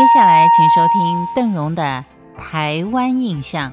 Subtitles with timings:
[0.00, 2.02] 接下来，请收听邓荣的
[2.40, 3.70] 《台湾印象》。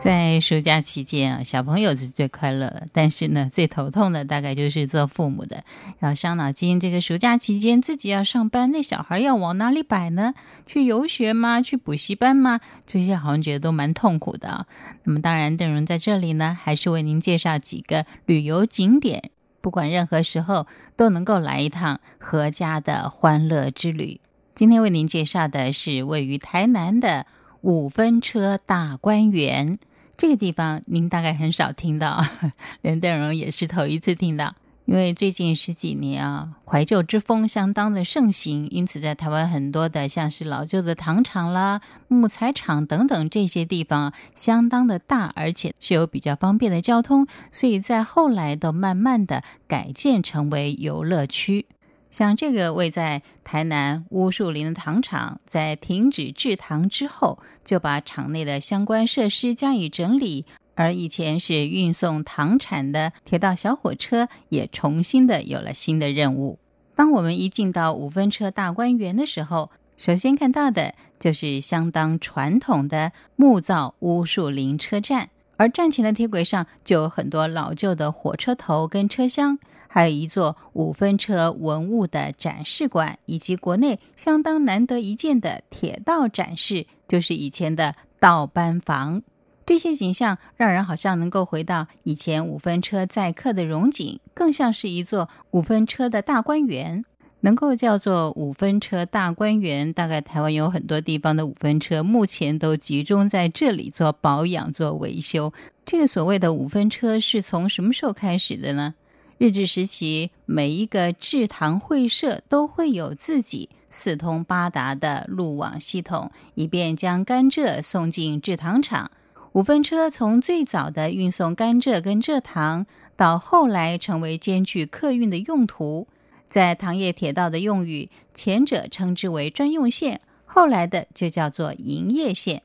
[0.00, 5.62] 在暑假期间啊，小朋友是最快乐，但是呢，最头痛的大概就是做父母的，
[5.98, 6.80] 要伤脑筋。
[6.80, 10.32] 这个暑假期间自己要上班，那小孩要往哪里摆呢？
[10.64, 11.60] 去游学吗？
[11.60, 12.60] 去补习班吗？
[12.86, 14.66] 这些好像觉得都蛮痛苦的。
[15.04, 19.30] 那么当然，邓荣在这里呢，还是为您介绍几个旅游景点，
[19.60, 24.18] 不管任何时候都能够来一趟合家的欢乐之旅。
[24.54, 27.26] 今天为您介绍的是位于台南的
[27.60, 29.78] 五分车大观园。
[30.20, 32.22] 这个地方您大概很少听到，
[32.82, 34.54] 连邓荣也是头一次听到。
[34.84, 51.64] 因为最近十几年啊，怀旧之风相当的盛行，因此在台湾很多的像是老旧的糖厂啦、木材厂等等这些地方相当的大，而且是有比较方便的交通，所以在后来都慢慢的改建成为游乐区。
[52.10, 60.44] 像这个位在台南乌树林的糖厂，在停止制糖之后，就把厂内的相关设施加以整理，
[60.74, 66.58] 而以前是运送糖产的铁道小火车也重新的有了新的任务。
[66.96, 79.58] 当我们一进到五分车大观园的时候，首先看到的就是相当传统的木造乌树林车站，而站前的铁轨上就有很多老旧的火车头跟车厢。
[79.92, 89.20] 还有一座五分车文物的展示馆，以及国内相当难得一见的铁道展示，就是以前的道班房。
[89.66, 97.04] 这些景象让人好像能够回到以前五分车载客的荣景，更像是一座五分车的大观园。
[97.42, 105.50] 能够叫做五分车大观园，大概台湾有很多地方的五分车目前都集中在这里做保养、做维修。
[105.86, 108.94] 这个所谓的五分车是从什么时候开始的呢？
[109.40, 119.10] 日治时期，每一个制糖会社都会有自己四通八达的路网系统，以便将甘蔗送进制糖厂。
[119.52, 122.84] 五分车从最早的运送甘蔗跟蔗糖，
[123.16, 126.06] 到后来成为兼具客运的用途。
[126.46, 132.62] 在糖业铁道的用语，前者称之为专用线，后来的就叫做营业线。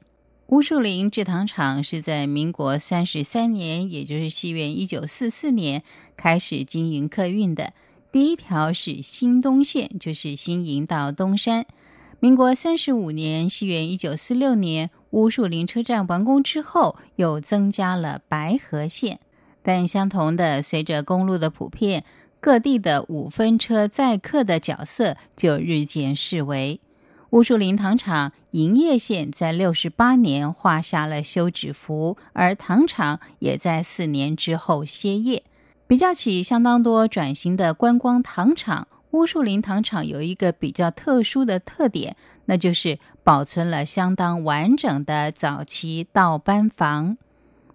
[0.49, 5.81] 乌树林制糖厂是在民国三十三年，也就是西元一九四四年
[6.15, 7.73] 开始经营客运的。
[8.11, 11.65] 第一条是新东线，就是新营到东山。
[12.19, 19.19] 民国三十五年，西元一九四六年，乌树林车站完工之后，又增加了白河线。
[19.63, 22.03] 但相同的，随着公路的普遍，
[22.39, 26.79] 各地的五分车载客的角色就日渐式微。
[27.31, 35.43] 乌树林糖厂营业线在六十八年画下了休止符，而糖厂也在四年之后歇业。
[35.87, 47.17] 比较起相当多转型的观光糖厂，乌树林糖厂有一个比较特殊的特点，那就是保存了相当完整的早期倒班房。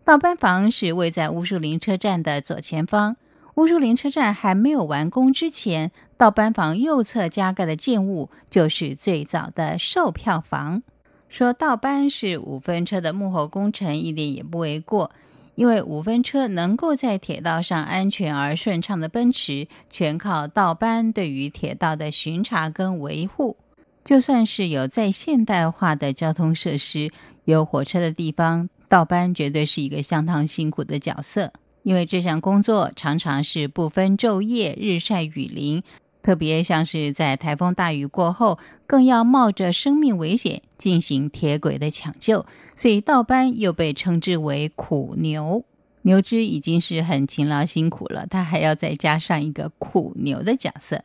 [0.02, 3.18] 倒班房是位在乌树林车站的左前方。
[3.60, 10.82] 乌树林车站还没有完工之前，到班房右侧加盖的建物就是最早的售票房。
[11.28, 15.10] 说倒班是五分车的幕后工程，一点也不为过。
[15.56, 23.58] 因为五分车能够在铁道上安全而顺畅的奔驰，全靠倒班对于铁道的巡查跟维护。
[24.02, 27.10] 就算是有再现代化的交通设施，
[27.44, 31.52] 有火车的地方，倒班绝对是一个相当辛苦的角色。
[31.82, 35.82] 因为这项工作常常是不分昼夜、日晒雨淋，
[36.22, 42.44] 特别像是在台风大雨过后，更要冒着生命危险进行铁轨的抢救，
[42.76, 45.64] 所以倒班又被称之为苦牛。
[46.02, 51.02] 牛只已经是很勤劳辛苦了，他还要再加上一个苦牛的角色。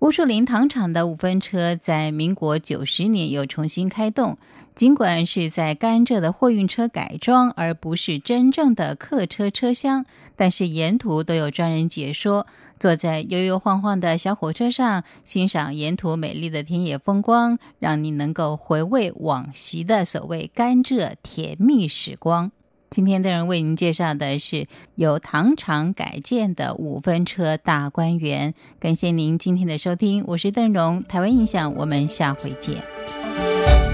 [0.00, 4.38] 乌树林糖厂的五分车在民国九十年又重新开动，
[4.72, 12.46] 尽管是在甘蔗的货运车改装，而不是真正的客车车厢，但是沿途都有专人解说。
[12.78, 22.52] 坐在悠悠晃晃的小火车上，欣赏沿途美丽的田野风光，让你能够回味往昔的所谓甘蔗甜蜜时光。
[22.90, 28.54] 今天的人为您介绍的是由糖厂改建的五分车大观园。
[28.80, 33.87] 感谢您今天的收听，我是邓荣，台湾印象，我们下回见。